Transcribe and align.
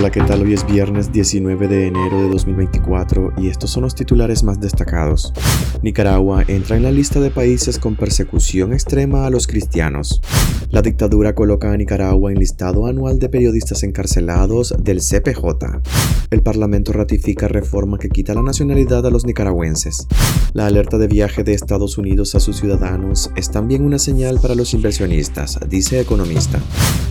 Hola, 0.00 0.10
¿qué 0.10 0.22
tal? 0.22 0.40
Hoy 0.40 0.54
es 0.54 0.66
viernes 0.66 1.12
19 1.12 1.68
de 1.68 1.88
enero 1.88 2.22
de 2.22 2.30
2024 2.30 3.34
y 3.36 3.48
estos 3.48 3.68
son 3.68 3.82
los 3.82 3.94
titulares 3.94 4.42
más 4.42 4.58
destacados. 4.58 5.34
Nicaragua 5.82 6.42
entra 6.48 6.78
en 6.78 6.84
la 6.84 6.90
lista 6.90 7.20
de 7.20 7.30
países 7.30 7.78
con 7.78 7.96
persecución 7.96 8.72
extrema 8.72 9.26
a 9.26 9.30
los 9.30 9.46
cristianos. 9.46 10.22
La 10.70 10.80
dictadura 10.80 11.34
coloca 11.34 11.70
a 11.70 11.76
Nicaragua 11.76 12.32
en 12.32 12.38
listado 12.38 12.86
anual 12.86 13.18
de 13.18 13.28
periodistas 13.28 13.82
encarcelados 13.82 14.74
del 14.78 15.00
CPJ. 15.00 15.82
El 16.30 16.42
Parlamento 16.42 16.92
ratifica 16.92 17.48
reforma 17.48 17.98
que 17.98 18.08
quita 18.08 18.32
la 18.32 18.42
nacionalidad 18.42 19.04
a 19.04 19.10
los 19.10 19.26
nicaragüenses. 19.26 20.06
La 20.54 20.66
alerta 20.66 20.96
de 20.96 21.08
viaje 21.08 21.44
de 21.44 21.52
Estados 21.52 21.98
Unidos 21.98 22.34
a 22.34 22.40
sus 22.40 22.56
ciudadanos 22.56 23.30
es 23.36 23.50
también 23.50 23.84
una 23.84 23.98
señal 23.98 24.38
para 24.40 24.54
los 24.54 24.72
inversionistas, 24.72 25.58
dice 25.68 26.00
economista. 26.00 26.58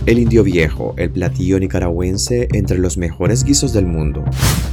El 0.06 0.18
indio 0.18 0.42
viejo, 0.42 0.94
el 0.96 1.10
platillo 1.10 1.60
nicaragüense 1.60 2.48
entre 2.52 2.79
los 2.80 2.96
mejores 2.96 3.44
guisos 3.44 3.72
del 3.72 3.86
mundo. 3.86 4.24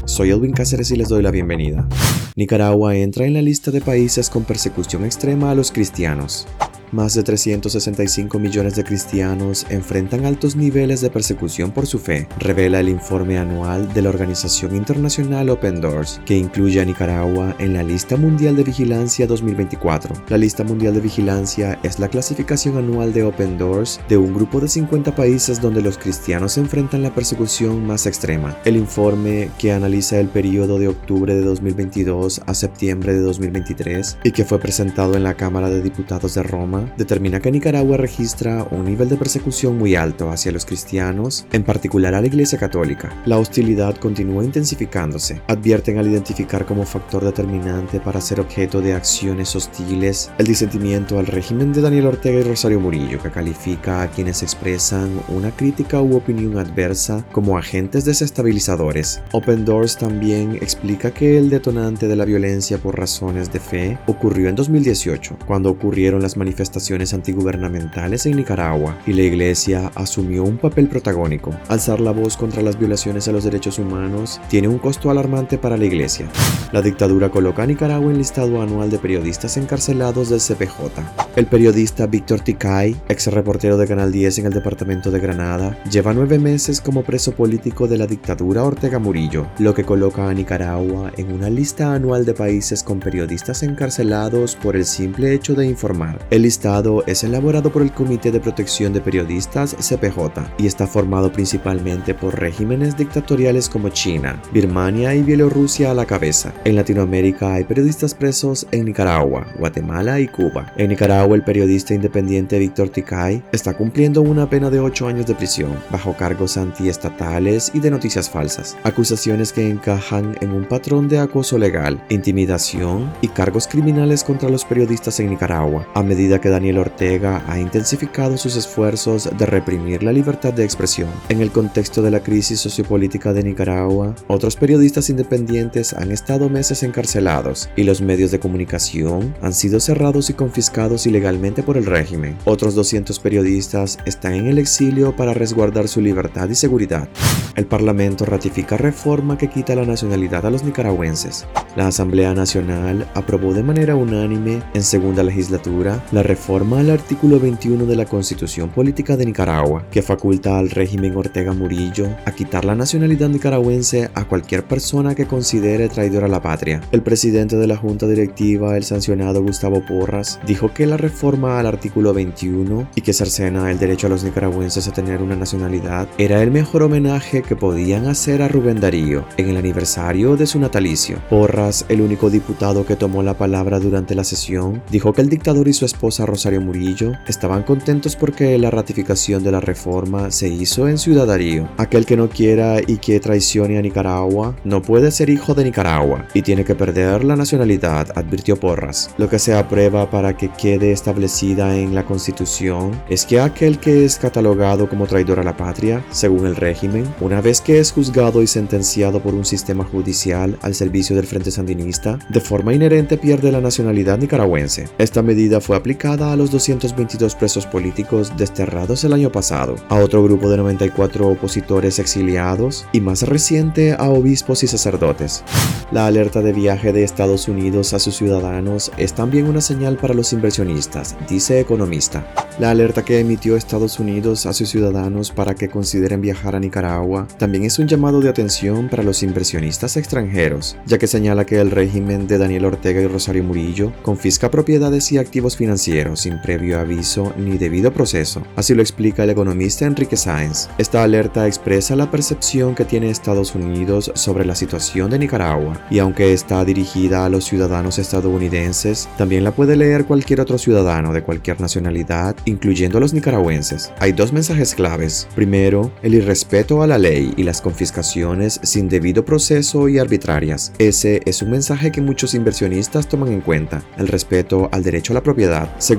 Soy 0.06 0.32
Edwin 0.32 0.54
Cáceres 0.54 0.92
y 0.92 0.96
les 0.96 1.10
doy 1.10 1.22
la 1.22 1.32
bienvenida. 1.32 1.88
Nicaragua 2.36 2.96
entra 2.96 3.26
en 3.26 3.34
la 3.34 3.42
lista 3.42 3.72
de 3.72 3.82
países 3.82 4.30
con 4.30 4.44
persecución 4.44 5.06
extrema 5.06 5.52
a 5.52 5.56
los 5.56 5.72
cristianos. 5.72 6.48
Más 6.94 7.14
de 7.16 7.24
365 7.24 8.40
millones 8.40 8.78
de 8.78 8.86
cristianos 8.86 9.66
enfrentan 9.70 10.26
altos 10.26 10.56
niveles 10.56 11.02
de 11.02 11.10
persecución 11.10 11.72
por 11.72 11.86
su 11.86 12.00
fe, 12.00 12.30
revela 12.40 12.80
el 12.80 12.88
informe 12.88 13.38
anual 13.38 13.94
de 13.94 14.02
la 14.02 14.08
organización 14.08 14.74
internacional 14.74 15.50
Open 15.50 15.82
Doors, 15.82 16.22
que 16.26 16.38
incluye 16.38 16.80
a 16.80 16.86
Nicaragua 16.86 17.58
en 17.60 17.74
la 17.74 17.84
lista 17.84 18.16
mundial 18.16 18.56
de 18.56 18.64
vigilancia 18.64 19.28
2024. 19.28 20.16
La 20.30 20.38
lista 20.38 20.64
mundial 20.64 20.94
de 20.94 21.02
vigilancia 21.02 21.78
es 21.84 22.00
la 22.00 22.08
clasificación 22.08 22.78
anual 22.78 23.12
de 23.12 23.24
Open 23.24 23.58
Doors 23.58 24.00
de 24.08 24.16
un 24.16 24.34
grupo 24.34 24.62
de 24.62 24.70
50 24.70 25.14
países 25.14 25.62
donde 25.62 25.82
los 25.82 25.98
cristianos 25.98 26.58
enfrentan 26.58 27.04
la 27.04 27.14
persecución 27.14 27.86
más 27.86 28.06
extrema. 28.06 28.58
El 28.64 28.78
informe, 28.78 29.50
que 29.58 29.74
analiza 29.74 30.22
el 30.22 30.30
periodo 30.30 30.80
de 30.80 30.88
octubre 30.88 31.36
de 31.36 31.42
2022 31.42 32.44
a 32.46 32.54
septiembre 32.54 33.14
de 33.14 33.20
2023 33.20 34.20
y 34.24 34.32
que 34.32 34.46
fue 34.46 34.58
presentado 34.58 35.16
en 35.18 35.24
la 35.24 35.34
Cámara 35.34 35.70
de 35.70 35.82
Diputados 35.82 36.36
de 36.36 36.44
Roma, 36.44 36.77
determina 36.98 37.40
que 37.40 37.52
Nicaragua 37.52 37.98
registra 37.98 38.68
un 38.72 38.86
nivel 38.86 39.10
de 39.10 39.18
persecución 39.18 39.78
muy 39.78 39.96
alto 39.96 40.30
hacia 40.32 40.52
los 40.52 40.66
cristianos, 40.66 41.46
en 41.52 41.64
particular 41.64 42.14
a 42.14 42.22
la 42.22 42.28
Iglesia 42.28 42.58
Católica. 42.58 43.12
La 43.26 43.38
hostilidad 43.38 43.96
continúa 43.98 44.44
intensificándose. 44.44 45.42
Advierten 45.48 45.98
al 45.98 46.08
identificar 46.08 46.66
como 46.66 46.86
factor 46.86 47.24
determinante 47.24 48.00
para 48.00 48.22
ser 48.22 48.40
objeto 48.40 48.82
de 48.82 48.94
acciones 48.94 49.56
hostiles 49.56 50.32
el 50.38 50.48
disentimiento 50.48 51.20
al 51.20 51.28
régimen 51.28 51.74
de 51.74 51.82
Daniel 51.82 52.08
Ortega 52.08 52.40
y 52.40 52.44
Rosario 52.44 52.80
Murillo, 52.80 53.22
que 53.22 53.32
califica 53.32 54.02
a 54.02 54.10
quienes 54.10 54.44
expresan 54.44 55.10
una 55.30 55.52
crítica 55.52 56.02
u 56.02 56.16
opinión 56.16 56.58
adversa 56.58 57.26
como 57.32 57.58
agentes 57.58 58.06
desestabilizadores. 58.06 59.22
Open 59.32 59.66
Doors 59.66 59.98
también 59.98 60.56
explica 60.56 61.12
que 61.12 61.38
el 61.38 61.50
detonante 61.50 62.08
de 62.08 62.16
la 62.16 62.26
violencia 62.26 62.78
por 62.78 62.98
razones 62.98 63.52
de 63.52 63.60
fe 63.60 63.98
ocurrió 64.08 64.50
en 64.50 64.56
2018, 64.56 65.38
cuando 65.48 65.70
ocurrieron 65.70 66.22
las 66.22 66.38
manifestaciones 66.38 66.67
manifestaciones 66.68 67.14
antigubernamentales 67.14 68.26
en 68.26 68.36
Nicaragua 68.36 68.98
y 69.06 69.14
la 69.14 69.22
Iglesia 69.22 69.90
asumió 69.96 70.44
un 70.44 70.58
papel 70.58 70.90
protagónico. 70.90 71.56
Alzar 71.70 72.02
la 72.02 72.12
voz 72.12 72.36
contra 72.36 72.62
las 72.62 72.78
violaciones 72.78 73.28
a 73.28 73.32
los 73.32 73.46
derechos 73.46 73.80
humanos 73.80 74.42
tiene 74.50 74.68
un 74.68 74.78
costo 74.78 75.10
alarmante 75.10 75.58
para 75.58 75.78
la 75.78 75.86
Iglesia. 75.86 76.28
La 76.74 76.82
dictadura 76.82 77.30
coloca 77.30 77.64
a 77.64 77.66
Nicaragua 77.66 78.12
en 78.12 78.18
listado 78.18 78.62
anual 78.62 78.90
de 78.90 79.00
periodistas 79.00 79.56
encarcelados 79.56 80.30
del 80.30 80.42
CPJ. 80.42 81.02
El 81.38 81.46
periodista 81.46 82.06
Víctor 82.06 82.42
Ticay, 82.42 82.96
ex 83.08 83.28
reportero 83.28 83.78
de 83.78 83.88
Canal 83.88 84.12
10 84.12 84.40
en 84.40 84.48
el 84.48 84.54
departamento 84.54 85.10
de 85.10 85.20
Granada, 85.20 85.78
lleva 85.90 86.14
nueve 86.14 86.40
meses 86.40 86.82
como 86.82 87.04
preso 87.04 87.32
político 87.32 87.88
de 87.88 87.98
la 87.98 88.08
dictadura 88.08 88.64
Ortega 88.64 89.00
Murillo, 89.00 89.48
lo 89.60 89.74
que 89.74 89.86
coloca 89.86 90.28
a 90.28 90.34
Nicaragua 90.34 91.12
en 91.16 91.32
una 91.32 91.50
lista 91.50 91.94
anual 91.94 92.26
de 92.26 92.34
países 92.34 92.84
con 92.84 93.00
periodistas 93.00 93.64
encarcelados 93.64 94.56
por 94.56 94.76
el 94.76 94.86
simple 94.86 95.34
hecho 95.34 95.54
de 95.54 95.66
informar. 95.68 96.26
El 96.30 96.46
listado 96.58 97.04
es 97.06 97.24
elaborado 97.24 97.72
por 97.72 97.84
el 97.84 97.92
Comité 97.92 98.32
de 98.32 98.40
Protección 98.40 98.92
de 98.92 99.00
Periodistas 99.00 99.76
CPJ 99.76 100.56
y 100.58 100.66
está 100.66 100.88
formado 100.88 101.32
principalmente 101.32 102.16
por 102.16 102.40
regímenes 102.40 102.98
dictatoriales 102.98 103.70
como 103.70 103.90
China, 103.90 104.42
Birmania 104.52 105.14
y 105.14 105.22
Bielorrusia 105.22 105.92
a 105.92 105.94
la 105.94 106.08
cabeza. 106.08 106.56
En 106.66 106.76
Latinoamérica 106.76 107.54
hay 107.54 107.64
periodistas 107.64 108.16
presos 108.16 108.66
en 108.72 108.86
Nicaragua, 108.86 109.46
Guatemala 109.60 110.20
y 110.20 110.28
Cuba. 110.28 110.74
En 110.78 110.90
Nicaragua 110.90 111.36
el 111.36 111.44
periodista 111.44 111.94
independiente 111.94 112.58
Víctor 112.58 112.90
Ticay 112.90 113.44
está 113.52 113.78
cumpliendo 113.78 114.24
una 114.24 114.50
pena 114.50 114.72
de 114.72 114.80
8 114.80 115.08
años 115.08 115.28
de 115.28 115.36
prisión 115.36 115.78
bajo 115.92 116.18
cargos 116.18 116.58
antiestatales 116.58 117.70
y 117.76 117.82
de 117.82 117.92
noticias 117.92 118.32
falsas, 118.32 118.76
acusaciones 118.84 119.54
que 119.54 119.70
encajan 119.70 120.36
en 120.42 120.54
un 120.54 120.66
patrón 120.66 121.08
de 121.08 121.20
acoso 121.20 121.60
legal, 121.60 122.04
intimidación 122.10 123.14
y 123.22 123.28
cargos 123.28 123.68
criminales 123.68 124.24
contra 124.24 124.50
los 124.50 124.66
periodistas 124.66 125.20
en 125.20 125.30
Nicaragua, 125.30 125.88
a 125.94 126.02
medida 126.02 126.42
que 126.42 126.47
Daniel 126.50 126.78
Ortega 126.78 127.44
ha 127.48 127.60
intensificado 127.60 128.38
sus 128.38 128.56
esfuerzos 128.56 129.30
de 129.38 129.46
reprimir 129.46 130.04
la 130.04 130.12
libertad 130.12 130.54
de 130.54 130.64
expresión. 130.64 131.10
En 131.30 131.42
el 131.42 131.52
contexto 131.52 132.02
de 132.02 132.12
la 132.12 132.22
crisis 132.22 132.60
sociopolítica 132.60 133.34
de 133.34 133.44
Nicaragua, 133.44 134.16
otros 134.28 134.56
periodistas 134.56 135.10
independientes 135.10 135.94
han 135.94 136.12
estado 136.12 136.50
meses 136.50 136.84
encarcelados 136.84 137.70
y 137.76 137.84
los 137.84 138.02
medios 138.02 138.32
de 138.32 138.40
comunicación 138.40 139.36
han 139.42 139.54
sido 139.54 139.80
cerrados 139.80 140.30
y 140.30 140.34
confiscados 140.34 141.06
ilegalmente 141.06 141.64
por 141.64 141.78
el 141.78 141.86
régimen. 141.86 142.38
Otros 142.46 142.76
200 142.76 143.20
periodistas 143.20 143.98
están 144.06 144.34
en 144.34 144.48
el 144.48 144.58
exilio 144.58 145.16
para 145.16 145.34
resguardar 145.34 145.88
su 145.88 146.02
libertad 146.02 146.50
y 146.50 146.56
seguridad. 146.56 147.08
El 147.56 147.66
Parlamento 147.66 148.26
ratifica 148.26 148.78
reforma 148.78 149.38
que 149.38 149.50
quita 149.50 149.76
la 149.76 149.86
nacionalidad 149.86 150.46
a 150.46 150.52
los 150.52 150.64
nicaragüenses. 150.64 151.48
La 151.76 151.88
Asamblea 151.88 152.34
Nacional 152.34 153.08
aprobó 153.16 153.54
de 153.54 153.64
manera 153.64 153.96
unánime 153.96 154.62
en 154.74 154.84
segunda 154.84 155.24
legislatura 155.24 156.06
la 156.12 156.24
reforma 156.24 156.37
al 156.78 156.90
artículo 156.92 157.40
21 157.40 157.86
de 157.86 157.96
la 157.96 158.06
Constitución 158.06 158.70
Política 158.70 159.18
de 159.18 159.26
Nicaragua, 159.26 159.86
que 159.92 160.02
faculta 160.02 160.58
al 160.58 160.70
régimen 160.70 161.18
Ortega 161.18 161.52
Murillo 161.52 162.08
a 162.26 162.32
quitar 162.32 162.64
la 162.64 162.76
nacionalidad 162.76 163.28
nicaragüense 163.28 164.10
a 164.14 164.26
cualquier 164.26 164.64
persona 164.64 165.14
que 165.14 165.26
considere 165.26 165.90
traidor 165.90 166.24
a 166.24 166.28
la 166.30 166.42
patria. 166.42 166.82
El 166.92 167.02
presidente 167.02 167.58
de 167.58 167.68
la 167.68 167.76
Junta 167.76 168.08
Directiva, 168.08 168.78
el 168.78 168.84
sancionado 168.84 169.44
Gustavo 169.44 169.84
Porras, 169.86 170.40
dijo 170.48 170.74
que 170.74 170.86
la 170.86 170.96
reforma 170.96 171.60
al 171.60 171.66
artículo 171.66 172.14
21 172.14 172.92
y 172.96 173.02
que 173.02 173.14
cercena 173.14 173.70
el 173.70 173.80
derecho 173.80 174.08
a 174.08 174.10
los 174.10 174.24
nicaragüenses 174.24 174.88
a 174.88 174.94
tener 174.94 175.22
una 175.22 175.36
nacionalidad 175.36 176.08
era 176.18 176.42
el 176.42 176.52
mejor 176.52 176.84
homenaje 176.84 177.42
que 177.42 177.58
podían 177.58 178.08
hacer 178.08 178.42
a 178.42 178.48
Rubén 178.48 178.80
Darío 178.80 179.26
en 179.36 179.50
el 179.50 179.58
aniversario 179.58 180.38
de 180.38 180.48
su 180.48 180.60
natalicio. 180.60 181.18
Porras, 181.30 181.86
el 181.90 182.00
único 182.00 182.30
diputado 182.30 182.86
que 182.86 182.96
tomó 182.96 183.22
la 183.22 183.38
palabra 183.38 183.80
durante 183.80 184.16
la 184.16 184.24
sesión, 184.24 184.82
dijo 184.92 185.12
que 185.12 185.22
el 185.22 185.30
dictador 185.30 185.68
y 185.68 185.74
su 185.74 185.84
esposa 185.84 186.26
Rosario 186.28 186.62
Murillo 186.62 187.14
estaban 187.28 187.64
contentos 187.64 188.16
porque 188.16 188.58
la 188.58 188.70
ratificación 188.70 189.44
de 189.44 189.52
la 189.52 189.60
reforma 189.60 190.30
se 190.30 190.48
hizo 190.48 190.88
en 190.88 190.98
Ciudad 190.98 191.26
Darío. 191.26 191.68
Aquel 191.78 192.06
que 192.06 192.18
no 192.18 192.30
quiera 192.30 192.80
y 192.86 192.98
que 192.98 193.20
traicione 193.20 193.78
a 193.78 193.82
Nicaragua 193.82 194.56
no 194.64 194.82
puede 194.82 195.10
ser 195.12 195.30
hijo 195.30 195.56
de 195.56 195.64
Nicaragua 195.64 196.28
y 196.34 196.42
tiene 196.42 196.64
que 196.64 196.76
perder 196.76 197.24
la 197.24 197.36
nacionalidad, 197.36 198.08
advirtió 198.16 198.60
Porras. 198.60 199.10
Lo 199.18 199.30
que 199.30 199.40
se 199.40 199.56
aprueba 199.56 200.10
para 200.10 200.38
que 200.38 200.50
quede 200.50 200.92
establecida 200.92 201.76
en 201.78 201.96
la 201.96 202.06
Constitución 202.06 202.92
es 203.10 203.26
que 203.26 203.40
aquel 203.40 203.80
que 203.80 204.06
es 204.06 204.18
catalogado 204.18 204.90
como 204.90 205.08
traidor 205.08 205.40
a 205.40 205.44
la 205.44 205.58
patria, 205.58 206.04
según 206.12 206.46
el 206.46 206.56
régimen, 206.56 207.06
una 207.22 207.42
vez 207.42 207.62
que 207.62 207.80
es 207.80 207.92
juzgado 207.92 208.42
y 208.42 208.48
sentenciado 208.48 209.22
por 209.22 209.34
un 209.34 209.46
sistema 209.46 209.84
judicial 209.84 210.58
al 210.62 210.76
servicio 210.76 211.16
del 211.16 211.26
Frente 211.26 211.52
Sandinista, 211.52 212.20
de 212.30 212.42
forma 212.42 212.74
inherente 212.74 213.18
pierde 213.18 213.52
la 213.52 213.62
nacionalidad 213.62 214.18
nicaragüense. 214.18 214.90
Esta 214.98 215.22
medida 215.22 215.62
fue 215.62 215.78
aplicada 215.78 216.17
a 216.24 216.36
los 216.36 216.52
222 216.52 217.36
presos 217.36 217.66
políticos 217.66 218.34
desterrados 218.36 219.04
el 219.04 219.14
año 219.14 219.32
pasado, 219.32 219.76
a 219.90 219.96
otro 219.96 220.24
grupo 220.24 220.50
de 220.50 220.58
94 220.58 221.28
opositores 221.28 222.00
exiliados 222.00 222.88
y 222.92 223.02
más 223.02 223.22
reciente 223.22 223.94
a 223.94 224.10
obispos 224.10 224.64
y 224.64 224.68
sacerdotes. 224.68 225.44
La 225.92 226.08
alerta 226.08 226.42
de 226.42 226.54
viaje 226.54 226.92
de 226.92 227.04
Estados 227.04 227.48
Unidos 227.48 227.94
a 227.94 228.00
sus 228.00 228.18
ciudadanos 228.18 228.92
es 228.98 229.14
también 229.14 229.48
una 229.48 229.62
señal 229.62 229.98
para 229.98 230.14
los 230.14 230.34
inversionistas, 230.34 231.16
dice 231.30 231.60
economista. 231.60 232.28
La 232.60 232.72
alerta 232.72 233.06
que 233.06 233.20
emitió 233.20 233.56
Estados 233.56 234.00
Unidos 234.00 234.48
a 234.48 234.54
sus 234.54 234.70
ciudadanos 234.70 235.32
para 235.32 235.54
que 235.54 235.70
consideren 235.70 236.22
viajar 236.22 236.56
a 236.56 236.60
Nicaragua 236.60 237.28
también 237.38 237.64
es 237.64 237.78
un 237.78 237.88
llamado 237.88 238.20
de 238.20 238.30
atención 238.30 238.90
para 238.90 239.04
los 239.04 239.22
inversionistas 239.22 239.96
extranjeros, 239.96 240.76
ya 240.88 240.98
que 240.98 241.06
señala 241.06 241.46
que 241.46 241.60
el 241.60 241.70
régimen 241.70 242.28
de 242.28 242.40
Daniel 242.40 242.66
Ortega 242.66 243.00
y 243.02 243.08
Rosario 243.08 243.44
Murillo 243.44 243.94
confisca 244.02 244.50
propiedades 244.50 245.12
y 245.12 245.20
activos 245.20 245.56
financieros 245.56 246.07
sin 246.16 246.42
previo 246.42 246.80
aviso 246.80 247.34
ni 247.38 247.58
debido 247.58 247.92
proceso. 247.92 248.44
Así 248.56 248.74
lo 248.74 248.82
explica 248.82 249.24
el 249.24 249.32
economista 249.32 249.86
Enrique 249.86 250.16
Sáenz. 250.16 250.70
Esta 250.78 251.04
alerta 251.04 251.48
expresa 251.48 251.96
la 251.96 252.10
percepción 252.10 252.76
que 252.76 252.86
tiene 252.86 253.10
Estados 253.10 253.56
Unidos 253.56 254.12
sobre 254.16 254.46
la 254.46 254.56
situación 254.56 255.10
de 255.10 255.20
Nicaragua 255.20 255.82
y 255.90 256.00
aunque 256.00 256.34
está 256.34 256.64
dirigida 256.64 257.26
a 257.26 257.30
los 257.30 257.46
ciudadanos 257.46 258.00
estadounidenses, 258.00 259.10
también 259.18 259.44
la 259.44 259.52
puede 259.52 259.76
leer 259.76 260.06
cualquier 260.06 260.42
otro 260.42 260.58
ciudadano 260.58 261.14
de 261.14 261.24
cualquier 261.24 261.60
nacionalidad, 261.60 262.36
incluyendo 262.46 262.98
a 262.98 263.02
los 263.02 263.14
nicaragüenses. 263.14 263.92
Hay 264.00 264.12
dos 264.12 264.32
mensajes 264.32 264.76
claves. 264.76 265.28
Primero, 265.36 265.92
el 266.04 266.14
irrespeto 266.14 266.82
a 266.82 266.88
la 266.88 266.98
ley 266.98 267.34
y 267.38 267.44
las 267.44 267.62
confiscaciones 267.62 268.60
sin 268.64 268.90
debido 268.90 269.26
proceso 269.26 269.90
y 269.90 270.00
arbitrarias. 270.00 270.72
Ese 270.78 271.22
es 271.26 271.42
un 271.42 271.52
mensaje 271.52 271.92
que 271.92 272.02
muchos 272.02 272.34
inversionistas 272.34 273.08
toman 273.08 273.32
en 273.32 273.42
cuenta, 273.42 273.84
el 273.98 274.08
respeto 274.08 274.70
al 274.72 274.84
derecho 274.84 275.14
a 275.14 275.16
la 275.16 275.24
propiedad. 275.24 275.70
Segundo, 275.78 275.97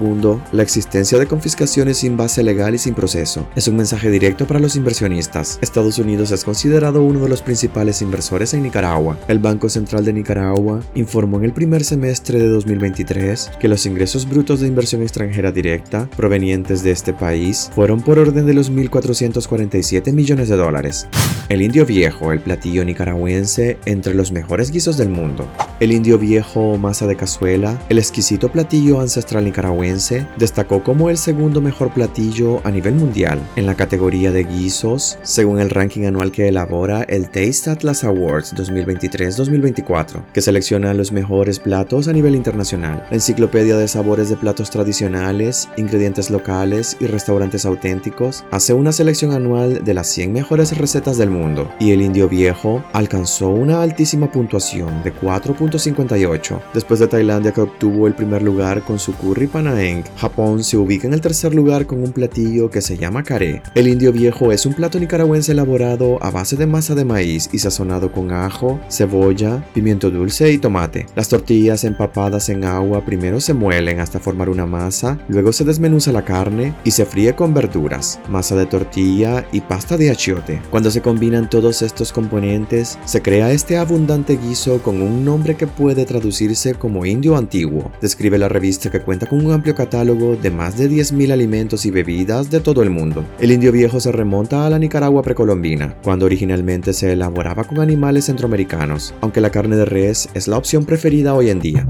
la 0.53 0.62
existencia 0.62 1.19
de 1.19 1.27
confiscaciones 1.27 1.99
sin 1.99 2.17
base 2.17 2.43
legal 2.43 2.75
y 2.75 2.79
sin 2.79 2.95
proceso. 2.95 3.49
Es 3.56 3.69
un 3.69 3.77
mensaje 3.77 4.11
directo 4.11 4.47
para 4.47 4.61
los 4.61 4.77
inversionistas. 4.77 5.59
Estados 5.61 5.99
Unidos 5.99 6.31
es 6.31 6.45
considerado 6.45 7.03
uno 7.03 7.21
de 7.21 7.29
los 7.29 7.43
principales 7.43 8.00
inversores 8.03 8.55
en 8.55 8.62
Nicaragua. 8.62 9.19
El 9.29 9.39
Banco 9.39 9.69
Central 9.69 10.05
de 10.05 10.12
Nicaragua 10.12 10.81
informó 10.95 11.39
en 11.39 11.45
el 11.45 11.53
primer 11.53 11.85
semestre 11.85 12.39
de 12.39 12.49
2023 12.49 13.53
que 13.59 13.69
los 13.69 13.87
ingresos 13.87 14.29
brutos 14.29 14.61
de 14.61 14.69
inversión 14.69 15.03
extranjera 15.03 15.53
directa 15.53 16.09
provenientes 16.17 16.83
de 16.83 16.91
este 16.91 17.12
país 17.12 17.71
fueron 17.75 18.00
por 18.00 18.19
orden 18.19 18.47
de 18.47 18.55
los 18.55 18.71
1.447 18.71 20.12
millones 20.12 20.49
de 20.49 20.56
dólares. 20.56 21.06
El 21.49 21.62
indio 21.62 21.87
viejo, 21.87 22.31
el 22.31 22.41
platillo 22.41 22.85
nicaragüense 22.85 23.79
entre 23.87 24.12
los 24.12 24.33
mejores 24.33 24.71
guisos 24.71 24.99
del 24.99 25.09
mundo. 25.09 25.49
El 25.81 25.93
indio 25.93 26.19
viejo 26.19 26.73
o 26.73 26.77
masa 26.77 27.06
de 27.06 27.17
cazuela, 27.17 27.81
el 27.89 27.97
exquisito 27.97 28.53
platillo 28.53 29.00
ancestral 29.00 29.47
nicaragüense, 29.47 30.27
destacó 30.37 30.85
como 30.85 31.09
el 31.09 31.17
segundo 31.17 31.62
mejor 31.62 31.91
platillo 31.95 32.61
a 32.65 32.71
nivel 32.71 32.97
mundial 32.97 33.41
en 33.56 33.65
la 33.65 33.77
categoría 33.77 34.31
de 34.31 34.45
guisos, 34.45 35.19
según 35.23 35.59
el 35.59 35.71
ranking 35.71 36.05
anual 36.05 36.33
que 36.33 36.49
elabora 36.49 37.05
el 37.05 37.31
Taste 37.31 37.71
Atlas 37.71 38.05
Awards 38.05 38.55
2023-2024, 38.55 40.25
que 40.35 40.43
selecciona 40.43 40.93
los 40.93 41.12
mejores 41.12 41.61
platos 41.61 42.09
a 42.09 42.12
nivel 42.12 42.35
internacional. 42.35 43.06
La 43.09 43.17
enciclopedia 43.17 43.79
de 43.79 43.89
sabores 43.89 44.29
de 44.29 44.37
platos 44.37 44.69
tradicionales, 44.69 45.71
ingredientes 45.79 46.29
locales 46.29 46.99
y 47.00 47.06
restaurantes 47.06 47.65
auténticos 47.65 48.45
hace 48.50 48.75
una 48.75 48.93
selección 48.93 49.33
anual 49.33 49.83
de 49.83 49.95
las 49.95 50.09
100 50.09 50.35
mejores 50.35 50.77
recetas 50.77 51.17
del 51.17 51.31
mundo, 51.31 51.38
y 51.79 51.93
el 51.93 52.02
indio 52.02 52.29
viejo 52.29 52.82
alcanzó 52.93 53.49
una 53.49 53.82
altísima 53.82 54.31
puntuación 54.31 55.02
de 55.02 55.14
4.58. 55.14 56.61
Después 56.75 57.00
de 57.00 57.06
Tailandia 57.06 57.52
que 57.52 57.61
obtuvo 57.61 58.06
el 58.06 58.14
primer 58.14 58.43
lugar 58.43 58.82
con 58.82 58.99
su 58.99 59.14
curry 59.14 59.46
panaeng, 59.46 60.02
Japón 60.17 60.64
se 60.64 60.76
ubica 60.76 61.06
en 61.06 61.14
el 61.14 61.20
tercer 61.20 61.55
lugar 61.55 61.87
con 61.87 62.02
un 62.02 62.12
platillo 62.12 62.70
que 62.70 62.81
se 62.81 62.96
llama 62.96 63.23
caré. 63.23 63.62
El 63.75 63.87
indio 63.87 64.12
viejo 64.12 64.50
es 64.50 64.67
un 64.67 64.75
plato 64.75 64.99
nicaragüense 64.99 65.52
elaborado 65.52 66.23
a 66.23 66.31
base 66.31 66.56
de 66.56 66.67
masa 66.67 66.94
de 66.94 67.05
maíz 67.05 67.49
y 67.52 67.58
sazonado 67.58 68.11
con 68.11 68.32
ajo, 68.32 68.81
cebolla, 68.88 69.64
pimiento 69.75 70.11
dulce 70.11 70.50
y 70.50 70.58
tomate. 70.58 71.06
Las 71.14 71.29
tortillas 71.29 71.85
empapadas 71.85 72.49
en 72.49 72.64
agua 72.64 73.05
primero 73.05 73.40
se 73.40 73.55
muelen 73.55 74.00
hasta 74.00 74.19
formar 74.19 74.49
una 74.49 74.67
masa, 74.67 75.19
luego 75.29 75.52
se 75.52 75.64
desmenuza 75.64 76.11
la 76.11 76.25
carne 76.25 76.75
y 76.85 76.90
se 76.90 77.06
fríe 77.06 77.35
con 77.35 77.55
verduras, 77.55 78.19
masa 78.29 78.56
de 78.56 78.67
tortilla 78.67 79.46
y 79.52 79.61
pasta 79.61 79.96
de 79.96 80.11
achiote. 80.11 80.61
Cuando 80.70 80.90
se 80.90 81.00
combinan 81.29 81.51
todos 81.51 81.83
estos 81.83 82.11
componentes, 82.11 82.99
se 83.05 83.21
crea 83.21 83.53
este 83.53 83.77
abundante 83.77 84.39
guiso 84.39 84.83
con 84.83 85.03
un 85.03 85.27
nombre 85.27 85.57
que 85.57 85.67
puede 85.67 86.07
traducirse 86.07 86.73
como 86.73 87.05
indio 87.05 87.37
antiguo. 87.37 87.93
Describe 88.01 88.39
la 88.39 88.49
revista 88.49 88.91
que 88.91 89.03
cuenta 89.03 89.27
con 89.27 89.45
un 89.45 89.53
amplio 89.53 89.75
catálogo 89.75 90.37
de 90.37 90.51
más 90.51 90.79
de 90.79 90.89
10.000 90.89 91.31
alimentos 91.31 91.85
y 91.85 91.91
bebidas 91.91 92.51
de 92.51 92.61
todo 92.61 92.83
el 92.83 92.89
mundo. 92.89 93.27
El 93.39 93.53
indio 93.53 93.73
viejo 93.73 94.01
se 94.01 94.11
remonta 94.11 94.65
a 94.65 94.71
la 94.71 94.79
Nicaragua 94.79 95.21
precolombina, 95.21 95.97
cuando 96.03 96.25
originalmente 96.25 96.95
se 96.95 97.13
elaboraba 97.13 97.65
con 97.65 97.79
animales 97.81 98.25
centroamericanos, 98.25 99.13
aunque 99.21 99.43
la 99.43 99.51
carne 99.51 99.77
de 99.77 99.85
res 99.85 100.31
es 100.33 100.49
la 100.49 100.57
opción 100.57 100.87
preferida 100.87 101.35
hoy 101.35 101.51
en 101.51 101.61
día. 101.61 101.87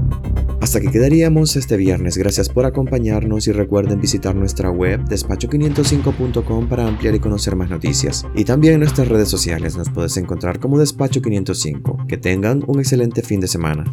Hasta 0.61 0.81
que 0.81 0.91
quedaríamos 0.91 1.55
este 1.55 1.77
viernes. 1.77 2.17
Gracias 2.17 2.49
por 2.49 2.65
acompañarnos 2.65 3.47
y 3.47 3.53
recuerden 3.53 4.01
visitar 4.01 4.35
nuestra 4.35 4.69
web 4.69 4.99
despacho505.com 5.05 6.67
para 6.67 6.85
ampliar 6.85 7.15
y 7.15 7.19
conocer 7.19 7.55
más 7.55 7.69
noticias. 7.69 8.25
Y 8.35 8.43
también 8.43 8.79
nuestras 8.79 9.07
sociales 9.29 9.75
nos 9.75 9.89
puedes 9.89 10.17
encontrar 10.17 10.59
como 10.59 10.79
Despacho 10.79 11.21
505. 11.21 12.05
Que 12.07 12.17
tengan 12.17 12.63
un 12.67 12.79
excelente 12.79 13.21
fin 13.21 13.39
de 13.39 13.47
semana. 13.47 13.85